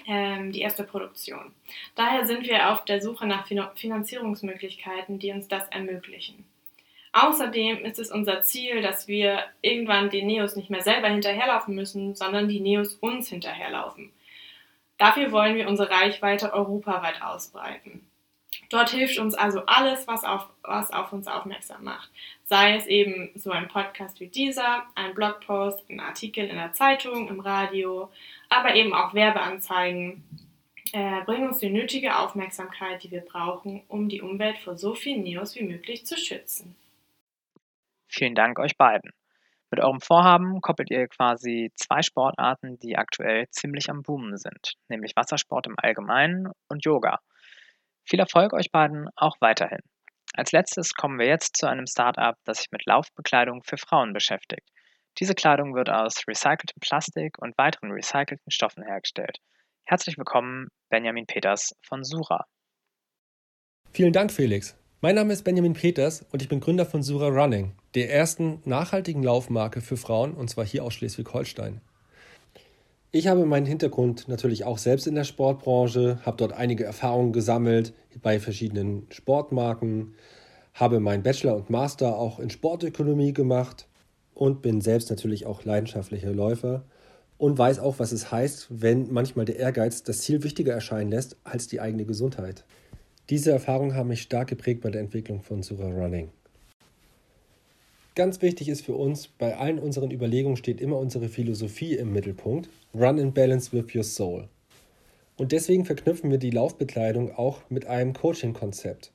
die 0.06 0.60
erste 0.60 0.84
Produktion. 0.84 1.52
Daher 1.94 2.26
sind 2.26 2.46
wir 2.46 2.72
auf 2.72 2.84
der 2.84 3.00
Suche 3.00 3.26
nach 3.26 3.46
Finanzierungsmöglichkeiten, 3.46 5.18
die 5.18 5.30
uns 5.30 5.48
das 5.48 5.68
ermöglichen. 5.68 6.44
Außerdem 7.12 7.84
ist 7.84 8.00
es 8.00 8.10
unser 8.10 8.42
Ziel, 8.42 8.82
dass 8.82 9.06
wir 9.06 9.44
irgendwann 9.62 10.10
den 10.10 10.26
Neos 10.26 10.56
nicht 10.56 10.68
mehr 10.68 10.82
selber 10.82 11.08
hinterherlaufen 11.08 11.74
müssen, 11.74 12.16
sondern 12.16 12.48
die 12.48 12.58
Neos 12.58 12.94
uns 12.94 13.28
hinterherlaufen. 13.28 14.12
Dafür 14.98 15.30
wollen 15.30 15.54
wir 15.54 15.68
unsere 15.68 15.90
Reichweite 15.90 16.52
europaweit 16.52 17.22
ausbreiten. 17.22 18.04
Dort 18.70 18.90
hilft 18.90 19.18
uns 19.18 19.34
also 19.34 19.64
alles, 19.66 20.06
was 20.06 20.24
auf, 20.24 20.48
was 20.62 20.90
auf 20.90 21.12
uns 21.12 21.26
aufmerksam 21.26 21.84
macht. 21.84 22.10
Sei 22.44 22.76
es 22.76 22.86
eben 22.86 23.30
so 23.34 23.50
ein 23.50 23.68
Podcast 23.68 24.20
wie 24.20 24.28
dieser, 24.28 24.84
ein 24.94 25.14
Blogpost, 25.14 25.88
ein 25.88 26.00
Artikel 26.00 26.46
in 26.46 26.56
der 26.56 26.72
Zeitung, 26.72 27.28
im 27.28 27.40
Radio, 27.40 28.10
aber 28.48 28.74
eben 28.74 28.92
auch 28.94 29.14
Werbeanzeigen. 29.14 30.24
Äh, 30.92 31.22
bringen 31.24 31.48
uns 31.48 31.58
die 31.58 31.70
nötige 31.70 32.18
Aufmerksamkeit, 32.18 33.02
die 33.02 33.10
wir 33.10 33.22
brauchen, 33.22 33.82
um 33.88 34.08
die 34.08 34.22
Umwelt 34.22 34.58
vor 34.58 34.76
so 34.76 34.94
vielen 34.94 35.22
Neos 35.22 35.56
wie 35.56 35.64
möglich 35.64 36.06
zu 36.06 36.16
schützen. 36.16 36.76
Vielen 38.06 38.34
Dank 38.34 38.58
euch 38.60 38.76
beiden. 38.76 39.10
Mit 39.70 39.82
eurem 39.82 40.00
Vorhaben 40.00 40.60
koppelt 40.60 40.90
ihr 40.92 41.08
quasi 41.08 41.72
zwei 41.74 42.02
Sportarten, 42.02 42.78
die 42.78 42.96
aktuell 42.96 43.48
ziemlich 43.50 43.90
am 43.90 44.02
Boomen 44.02 44.36
sind, 44.36 44.74
nämlich 44.88 45.16
Wassersport 45.16 45.66
im 45.66 45.74
Allgemeinen 45.76 46.52
und 46.68 46.84
Yoga. 46.84 47.18
Viel 48.06 48.20
Erfolg 48.20 48.52
euch 48.52 48.70
beiden 48.70 49.08
auch 49.16 49.36
weiterhin. 49.40 49.80
Als 50.34 50.52
letztes 50.52 50.94
kommen 50.94 51.18
wir 51.18 51.26
jetzt 51.26 51.56
zu 51.56 51.66
einem 51.66 51.86
Startup, 51.86 52.36
das 52.44 52.58
sich 52.58 52.70
mit 52.70 52.84
Laufbekleidung 52.86 53.62
für 53.62 53.78
Frauen 53.78 54.12
beschäftigt. 54.12 54.68
Diese 55.18 55.34
Kleidung 55.34 55.74
wird 55.74 55.88
aus 55.88 56.26
recyceltem 56.28 56.80
Plastik 56.80 57.38
und 57.38 57.56
weiteren 57.56 57.92
recycelten 57.92 58.50
Stoffen 58.50 58.84
hergestellt. 58.84 59.38
Herzlich 59.84 60.18
willkommen, 60.18 60.68
Benjamin 60.90 61.26
Peters 61.26 61.74
von 61.82 62.04
Sura. 62.04 62.44
Vielen 63.92 64.12
Dank, 64.12 64.32
Felix. 64.32 64.76
Mein 65.00 65.14
Name 65.14 65.32
ist 65.32 65.44
Benjamin 65.44 65.74
Peters 65.74 66.22
und 66.32 66.42
ich 66.42 66.48
bin 66.48 66.60
Gründer 66.60 66.86
von 66.86 67.02
Sura 67.02 67.28
Running, 67.28 67.76
der 67.94 68.10
ersten 68.10 68.60
nachhaltigen 68.64 69.22
Laufmarke 69.22 69.80
für 69.80 69.96
Frauen, 69.96 70.34
und 70.34 70.48
zwar 70.50 70.64
hier 70.66 70.82
aus 70.82 70.94
Schleswig-Holstein. 70.94 71.80
Ich 73.16 73.28
habe 73.28 73.46
meinen 73.46 73.64
Hintergrund 73.64 74.26
natürlich 74.26 74.64
auch 74.64 74.76
selbst 74.76 75.06
in 75.06 75.14
der 75.14 75.22
Sportbranche, 75.22 76.18
habe 76.26 76.36
dort 76.36 76.52
einige 76.52 76.82
Erfahrungen 76.82 77.32
gesammelt 77.32 77.94
bei 78.22 78.40
verschiedenen 78.40 79.06
Sportmarken, 79.08 80.14
habe 80.72 80.98
meinen 80.98 81.22
Bachelor 81.22 81.54
und 81.54 81.70
Master 81.70 82.18
auch 82.18 82.40
in 82.40 82.50
Sportökonomie 82.50 83.32
gemacht 83.32 83.86
und 84.34 84.62
bin 84.62 84.80
selbst 84.80 85.10
natürlich 85.10 85.46
auch 85.46 85.64
leidenschaftlicher 85.64 86.32
Läufer 86.32 86.82
und 87.38 87.56
weiß 87.56 87.78
auch, 87.78 88.00
was 88.00 88.10
es 88.10 88.32
heißt, 88.32 88.66
wenn 88.82 89.12
manchmal 89.12 89.44
der 89.44 89.60
Ehrgeiz 89.60 90.02
das 90.02 90.22
Ziel 90.22 90.42
wichtiger 90.42 90.72
erscheinen 90.72 91.12
lässt 91.12 91.36
als 91.44 91.68
die 91.68 91.80
eigene 91.80 92.06
Gesundheit. 92.06 92.64
Diese 93.30 93.52
Erfahrungen 93.52 93.94
haben 93.94 94.08
mich 94.08 94.22
stark 94.22 94.48
geprägt 94.48 94.80
bei 94.80 94.90
der 94.90 95.02
Entwicklung 95.02 95.40
von 95.40 95.62
Sura 95.62 95.86
Running. 95.86 96.32
Ganz 98.16 98.42
wichtig 98.42 98.68
ist 98.68 98.82
für 98.82 98.94
uns, 98.94 99.26
bei 99.26 99.56
allen 99.56 99.80
unseren 99.80 100.12
Überlegungen 100.12 100.56
steht 100.56 100.80
immer 100.80 100.98
unsere 100.98 101.28
Philosophie 101.28 101.94
im 101.96 102.12
Mittelpunkt. 102.12 102.68
Run 102.94 103.18
in 103.18 103.32
Balance 103.32 103.72
with 103.72 103.92
your 103.92 104.04
soul. 104.04 104.48
Und 105.36 105.50
deswegen 105.50 105.84
verknüpfen 105.84 106.30
wir 106.30 106.38
die 106.38 106.50
Laufbekleidung 106.50 107.34
auch 107.34 107.68
mit 107.70 107.86
einem 107.86 108.12
Coaching-Konzept. 108.12 109.10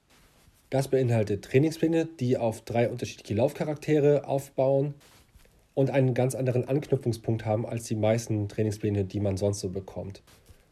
Das 0.69 0.89
beinhaltet 0.89 1.45
Trainingspläne, 1.45 2.09
die 2.19 2.37
auf 2.37 2.61
drei 2.61 2.89
unterschiedliche 2.89 3.35
Laufcharaktere 3.35 4.27
aufbauen 4.27 4.95
und 5.75 5.91
einen 5.91 6.13
ganz 6.13 6.35
anderen 6.35 6.67
Anknüpfungspunkt 6.67 7.45
haben 7.45 7.65
als 7.65 7.85
die 7.85 7.95
meisten 7.95 8.49
Trainingspläne, 8.49 9.05
die 9.05 9.21
man 9.21 9.37
sonst 9.37 9.61
so 9.61 9.69
bekommt. 9.69 10.23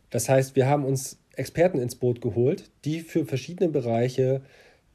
Das 0.09 0.27
heißt, 0.27 0.57
wir 0.57 0.67
haben 0.67 0.83
uns 0.83 1.17
Experten 1.37 1.79
ins 1.79 1.95
Boot 1.95 2.19
geholt, 2.19 2.69
die 2.83 2.99
für 2.99 3.25
verschiedene 3.25 3.69
Bereiche 3.69 4.41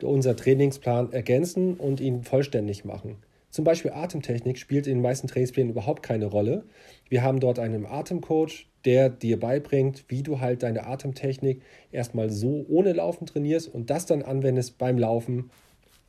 unser 0.04 0.36
Trainingsplan 0.36 1.12
ergänzen 1.12 1.74
und 1.74 2.00
ihn 2.00 2.22
vollständig 2.22 2.84
machen. 2.84 3.16
Zum 3.50 3.64
Beispiel 3.64 3.90
Atemtechnik 3.90 4.58
spielt 4.58 4.86
in 4.86 4.94
den 4.94 5.02
meisten 5.02 5.28
Trainingsplänen 5.28 5.72
überhaupt 5.72 6.02
keine 6.02 6.26
Rolle. 6.26 6.64
Wir 7.10 7.22
haben 7.22 7.38
dort 7.38 7.58
einen 7.58 7.84
Atemcoach, 7.84 8.66
der 8.86 9.10
dir 9.10 9.38
beibringt, 9.38 10.04
wie 10.08 10.22
du 10.22 10.40
halt 10.40 10.62
deine 10.62 10.86
Atemtechnik 10.86 11.60
erstmal 11.90 12.30
so 12.30 12.64
ohne 12.68 12.94
Laufen 12.94 13.26
trainierst 13.26 13.68
und 13.68 13.90
das 13.90 14.06
dann 14.06 14.22
anwendest 14.22 14.78
beim 14.78 14.96
Laufen, 14.96 15.50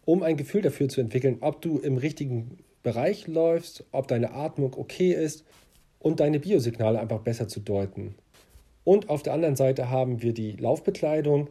um 0.06 0.24
ein 0.24 0.38
Gefühl 0.38 0.62
dafür 0.62 0.88
zu 0.88 1.02
entwickeln, 1.02 1.38
ob 1.42 1.62
du 1.62 1.80
im 1.80 1.98
richtigen 1.98 2.60
Bereich 2.82 3.28
läufst, 3.28 3.86
ob 3.92 4.08
deine 4.08 4.32
Atmung 4.32 4.74
okay 4.78 5.12
ist 5.12 5.44
und 6.00 6.20
deine 6.20 6.40
Biosignale 6.40 7.00
einfach 7.00 7.20
besser 7.20 7.48
zu 7.48 7.60
deuten. 7.60 8.16
Und 8.84 9.10
auf 9.10 9.24
der 9.24 9.34
anderen 9.34 9.56
Seite 9.56 9.90
haben 9.90 10.22
wir 10.22 10.34
die 10.34 10.54
Laufbekleidung, 10.54 11.50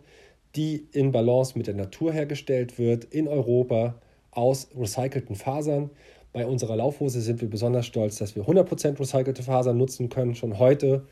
die 0.55 0.87
in 0.93 1.13
Balance 1.13 1.57
mit 1.57 1.67
der 1.67 1.75
Natur 1.75 2.13
hergestellt 2.13 2.79
wird, 2.79 3.05
in 3.05 3.29
Europa 3.29 3.95
aus 4.31 4.69
recycelten 4.79 5.37
Fasern. 5.37 5.91
Bei 6.33 6.47
unserer 6.47 6.77
Laufhose 6.77 7.21
sind 7.21 7.41
wir 7.41 7.49
besonders 7.49 7.87
stolz, 7.87 8.17
dass 8.17 8.37
wir 8.37 8.45
100% 8.45 8.99
recycelte 8.99 9.43
Fasern 9.43 9.77
nutzen 9.77 10.09
können, 10.09 10.35
schon 10.35 10.59
heute. 10.59 11.07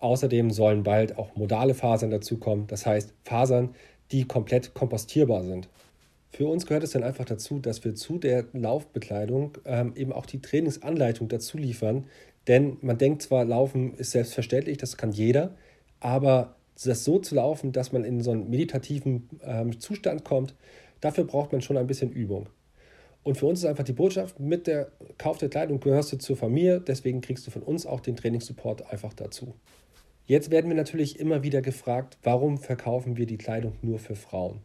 Außerdem 0.00 0.50
sollen 0.50 0.82
bald 0.82 1.16
auch 1.18 1.36
modale 1.36 1.74
Fasern 1.74 2.10
dazukommen, 2.10 2.66
das 2.66 2.84
heißt 2.84 3.14
Fasern, 3.24 3.74
die 4.12 4.24
komplett 4.24 4.74
kompostierbar 4.74 5.42
sind. 5.44 5.68
Für 6.30 6.48
uns 6.48 6.66
gehört 6.66 6.84
es 6.84 6.90
dann 6.90 7.02
einfach 7.02 7.24
dazu, 7.24 7.58
dass 7.60 7.82
wir 7.84 7.94
zu 7.94 8.18
der 8.18 8.44
Laufbekleidung 8.52 9.56
ähm, 9.64 9.94
eben 9.96 10.12
auch 10.12 10.26
die 10.26 10.42
Trainingsanleitung 10.42 11.28
dazu 11.28 11.56
liefern. 11.56 12.04
Denn 12.46 12.76
man 12.82 12.98
denkt 12.98 13.22
zwar, 13.22 13.44
Laufen 13.44 13.94
ist 13.94 14.10
selbstverständlich, 14.10 14.76
das 14.76 14.96
kann 14.98 15.12
jeder, 15.12 15.54
aber 15.98 16.55
das 16.84 17.04
so 17.04 17.18
zu 17.18 17.34
laufen, 17.34 17.72
dass 17.72 17.92
man 17.92 18.04
in 18.04 18.20
so 18.20 18.30
einen 18.30 18.50
meditativen 18.50 19.28
ähm, 19.42 19.80
Zustand 19.80 20.24
kommt, 20.24 20.54
dafür 21.00 21.24
braucht 21.24 21.52
man 21.52 21.62
schon 21.62 21.76
ein 21.76 21.86
bisschen 21.86 22.10
Übung. 22.10 22.48
Und 23.22 23.36
für 23.36 23.46
uns 23.46 23.60
ist 23.60 23.64
einfach 23.64 23.84
die 23.84 23.92
Botschaft, 23.92 24.38
mit 24.38 24.66
der 24.66 24.92
Kauf 25.18 25.38
der 25.38 25.48
Kleidung 25.48 25.80
gehörst 25.80 26.12
du 26.12 26.18
zur 26.18 26.36
Familie, 26.36 26.80
deswegen 26.80 27.20
kriegst 27.20 27.46
du 27.46 27.50
von 27.50 27.62
uns 27.62 27.84
auch 27.84 28.00
den 28.00 28.14
Trainingssupport 28.14 28.90
einfach 28.92 29.14
dazu. 29.14 29.54
Jetzt 30.26 30.50
werden 30.50 30.68
wir 30.68 30.76
natürlich 30.76 31.18
immer 31.18 31.42
wieder 31.42 31.62
gefragt, 31.62 32.18
warum 32.22 32.58
verkaufen 32.58 33.16
wir 33.16 33.26
die 33.26 33.38
Kleidung 33.38 33.72
nur 33.82 33.98
für 33.98 34.14
Frauen? 34.14 34.60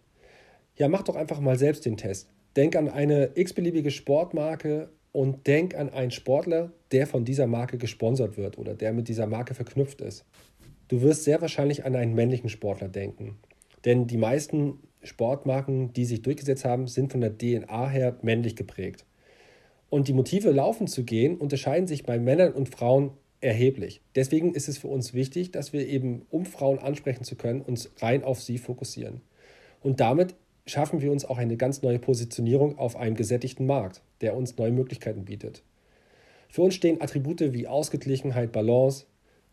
Ja, 0.76 0.88
mach 0.88 1.04
doch 1.04 1.16
einfach 1.16 1.40
mal 1.40 1.58
selbst 1.58 1.86
den 1.86 1.98
Test. 1.98 2.30
Denk 2.56 2.76
an 2.76 2.90
eine 2.90 3.32
x-beliebige 3.36 3.92
Sportmarke 3.92 4.90
und 5.12 5.48
denk 5.48 5.76
an 5.76 5.90
einen 5.90 6.12
Sportler, 6.12 6.72
der 6.92 7.08
von 7.08 7.26
dieser 7.26 7.48
Marke 7.48 7.78
gesponsert 7.78 8.38
wird 8.38 8.58
oder 8.58 8.74
der 8.74 8.94
mit 8.94 9.08
dieser 9.08 9.28
Marke 9.28 9.54
verknüpft 9.54 10.02
ist. 10.02 10.26
Du 10.92 11.02
wirst 11.02 11.24
sehr 11.24 11.40
wahrscheinlich 11.40 11.86
an 11.86 11.96
einen 11.96 12.16
männlichen 12.16 12.50
Sportler 12.50 12.90
denken. 12.90 13.38
Denn 13.86 14.08
die 14.08 14.18
meisten 14.18 14.78
Sportmarken, 15.04 15.94
die 15.94 16.04
sich 16.04 16.22
durchgesetzt 16.22 16.66
haben, 16.66 16.88
sind 16.88 17.14
von 17.14 17.22
der 17.22 17.38
DNA 17.38 17.88
her 17.88 18.18
männlich 18.24 18.58
geprägt. 18.58 19.06
Und 19.90 20.10
die 20.10 20.14
Motive 20.14 20.52
laufen 20.52 20.88
zu 20.88 21.06
gehen 21.06 21.38
unterscheiden 21.38 21.88
sich 21.88 22.04
bei 22.04 22.20
Männern 22.20 22.52
und 22.52 22.68
Frauen 22.68 23.12
erheblich. 23.40 24.02
Deswegen 24.16 24.54
ist 24.54 24.68
es 24.68 24.80
für 24.80 24.90
uns 24.90 25.14
wichtig, 25.14 25.54
dass 25.54 25.72
wir 25.72 25.88
eben, 25.88 26.26
um 26.30 26.44
Frauen 26.44 26.78
ansprechen 26.78 27.24
zu 27.24 27.38
können, 27.38 27.62
uns 27.62 27.90
rein 28.02 28.26
auf 28.26 28.42
sie 28.42 28.58
fokussieren. 28.58 29.22
Und 29.82 30.02
damit 30.02 30.36
schaffen 30.66 31.02
wir 31.02 31.14
uns 31.14 31.24
auch 31.24 31.38
eine 31.38 31.56
ganz 31.56 31.84
neue 31.84 32.00
Positionierung 32.00 32.78
auf 32.78 32.98
einem 32.98 33.16
gesättigten 33.16 33.66
Markt, 33.66 34.02
der 34.20 34.36
uns 34.36 34.58
neue 34.58 34.74
Möglichkeiten 34.74 35.24
bietet. 35.24 35.64
Für 36.50 36.64
uns 36.64 36.76
stehen 36.76 37.00
Attribute 37.00 37.54
wie 37.54 37.66
Ausgeglichenheit, 37.66 38.52
Balance, 38.52 39.06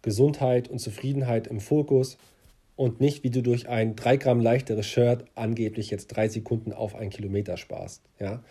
Gesundheit 0.02 0.68
und 0.68 0.78
Zufriedenheit 0.78 1.46
im 1.46 1.60
Fokus 1.60 2.18
und 2.76 3.00
nicht, 3.00 3.24
wie 3.24 3.30
du 3.30 3.42
durch 3.42 3.68
ein 3.68 3.96
3 3.96 4.16
Gramm 4.18 4.40
leichteres 4.40 4.86
Shirt 4.86 5.24
angeblich 5.34 5.90
jetzt 5.90 6.08
drei 6.08 6.28
Sekunden 6.28 6.72
auf 6.72 6.94
einen 6.94 7.10
Kilometer 7.10 7.56
sparst. 7.56 8.02
Ja? 8.20 8.42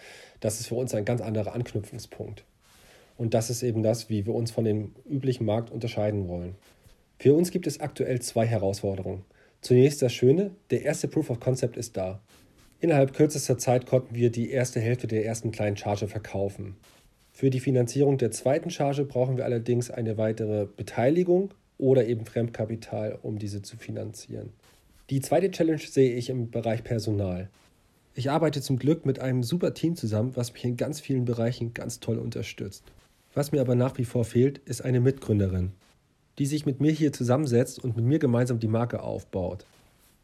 Das 0.41 0.59
ist 0.59 0.67
für 0.67 0.75
uns 0.75 0.93
ein 0.93 1.05
ganz 1.05 1.21
anderer 1.21 1.53
Anknüpfungspunkt. 1.53 2.43
Und 3.17 3.33
das 3.33 3.49
ist 3.49 3.63
eben 3.63 3.83
das, 3.83 4.09
wie 4.09 4.25
wir 4.25 4.35
uns 4.35 4.51
von 4.51 4.65
dem 4.65 4.93
üblichen 5.09 5.45
Markt 5.45 5.71
unterscheiden 5.71 6.27
wollen. 6.27 6.55
Für 7.19 7.33
uns 7.33 7.51
gibt 7.51 7.67
es 7.67 7.79
aktuell 7.79 8.21
zwei 8.21 8.45
Herausforderungen. 8.45 9.23
Zunächst 9.61 10.01
das 10.01 10.13
Schöne, 10.13 10.51
der 10.69 10.83
erste 10.83 11.07
Proof 11.07 11.29
of 11.29 11.39
Concept 11.39 11.77
ist 11.77 11.97
da. 11.97 12.19
Innerhalb 12.79 13.13
kürzester 13.13 13.57
Zeit 13.57 13.87
konnten 13.87 14.13
wir 14.13 14.29
die 14.29 14.51
erste 14.51 14.79
Hälfte 14.79 15.07
der 15.07 15.25
ersten 15.25 15.51
kleinen 15.51 15.77
Charge 15.77 16.07
verkaufen. 16.07 16.75
Für 17.37 17.51
die 17.51 17.59
Finanzierung 17.59 18.17
der 18.17 18.31
zweiten 18.31 18.71
Charge 18.71 19.05
brauchen 19.05 19.37
wir 19.37 19.45
allerdings 19.45 19.91
eine 19.91 20.17
weitere 20.17 20.65
Beteiligung 20.65 21.53
oder 21.77 22.07
eben 22.07 22.25
Fremdkapital, 22.25 23.19
um 23.21 23.37
diese 23.37 23.61
zu 23.61 23.77
finanzieren. 23.77 24.49
Die 25.11 25.21
zweite 25.21 25.51
Challenge 25.51 25.77
sehe 25.77 26.15
ich 26.15 26.31
im 26.31 26.49
Bereich 26.49 26.83
Personal. 26.83 27.47
Ich 28.15 28.31
arbeite 28.31 28.59
zum 28.63 28.79
Glück 28.79 29.05
mit 29.05 29.19
einem 29.19 29.43
super 29.43 29.75
Team 29.75 29.95
zusammen, 29.95 30.31
was 30.33 30.51
mich 30.51 30.65
in 30.65 30.77
ganz 30.77 30.99
vielen 30.99 31.25
Bereichen 31.25 31.75
ganz 31.75 31.99
toll 31.99 32.17
unterstützt. 32.17 32.83
Was 33.35 33.51
mir 33.51 33.61
aber 33.61 33.75
nach 33.75 33.99
wie 33.99 34.05
vor 34.05 34.25
fehlt, 34.25 34.57
ist 34.65 34.83
eine 34.83 34.99
Mitgründerin, 34.99 35.73
die 36.39 36.47
sich 36.47 36.65
mit 36.65 36.81
mir 36.81 36.91
hier 36.91 37.13
zusammensetzt 37.13 37.83
und 37.83 37.95
mit 37.95 38.05
mir 38.05 38.17
gemeinsam 38.17 38.59
die 38.59 38.67
Marke 38.67 39.03
aufbaut. 39.03 39.63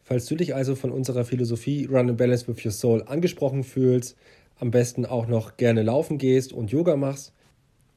Falls 0.03 0.25
du 0.25 0.35
dich 0.35 0.55
also 0.55 0.73
von 0.73 0.91
unserer 0.91 1.25
Philosophie 1.25 1.85
Run 1.85 2.09
and 2.09 2.17
Balance 2.17 2.47
with 2.47 2.65
Your 2.65 2.71
Soul 2.71 3.03
angesprochen 3.03 3.63
fühlst, 3.63 4.17
am 4.63 4.71
besten 4.71 5.05
auch 5.05 5.27
noch 5.27 5.57
gerne 5.57 5.83
laufen 5.83 6.17
gehst 6.17 6.53
und 6.53 6.71
Yoga 6.71 6.95
machst 6.95 7.35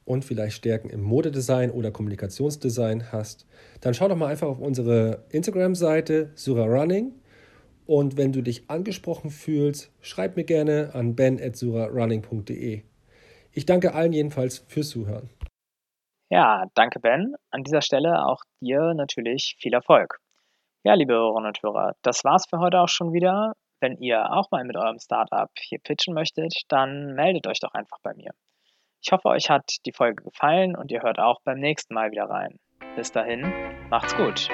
und 0.03 0.25
vielleicht 0.25 0.57
Stärken 0.57 0.89
im 0.89 1.01
Modedesign 1.01 1.71
oder 1.71 1.91
Kommunikationsdesign 1.91 3.13
hast, 3.13 3.47
dann 3.79 3.93
schau 3.93 4.09
doch 4.09 4.17
mal 4.17 4.27
einfach 4.27 4.49
auf 4.49 4.59
unsere 4.59 5.23
Instagram-Seite 5.29 6.31
Sura 6.35 6.65
Running 6.65 7.13
und 7.85 8.17
wenn 8.17 8.33
du 8.33 8.41
dich 8.41 8.69
angesprochen 8.69 9.29
fühlst, 9.29 9.93
schreib 10.01 10.35
mir 10.35 10.43
gerne 10.43 10.91
an 10.93 11.15
ben.surarunning.de. 11.15 12.83
Ich 13.53 13.65
danke 13.65 13.93
allen 13.93 14.11
jedenfalls 14.11 14.65
fürs 14.67 14.89
Zuhören. 14.89 15.29
Ja, 16.29 16.65
danke 16.73 16.99
Ben. 16.99 17.33
An 17.49 17.63
dieser 17.63 17.81
Stelle 17.81 18.25
auch 18.25 18.41
dir 18.59 18.93
natürlich 18.93 19.55
viel 19.57 19.73
Erfolg. 19.73 20.19
Ja, 20.83 20.95
liebe 20.95 21.13
Hörerinnen 21.13 21.47
und 21.47 21.63
Hörer, 21.63 21.93
das 22.01 22.25
war's 22.25 22.45
für 22.49 22.59
heute 22.59 22.81
auch 22.81 22.89
schon 22.89 23.13
wieder. 23.13 23.53
Wenn 23.79 23.97
ihr 23.97 24.31
auch 24.31 24.49
mal 24.51 24.63
mit 24.63 24.75
eurem 24.75 24.99
Startup 24.99 25.51
hier 25.59 25.79
pitchen 25.79 26.13
möchtet, 26.13 26.53
dann 26.67 27.13
meldet 27.13 27.47
euch 27.47 27.59
doch 27.59 27.73
einfach 27.73 27.99
bei 28.01 28.13
mir. 28.15 28.31
Ich 29.01 29.11
hoffe, 29.11 29.29
euch 29.29 29.49
hat 29.49 29.69
die 29.85 29.93
Folge 29.93 30.23
gefallen 30.23 30.75
und 30.75 30.91
ihr 30.91 31.03
hört 31.03 31.19
auch 31.19 31.41
beim 31.43 31.59
nächsten 31.59 31.93
Mal 31.93 32.11
wieder 32.11 32.25
rein. 32.25 32.59
Bis 32.95 33.11
dahin, 33.11 33.53
macht's 33.89 34.15
gut. 34.15 34.49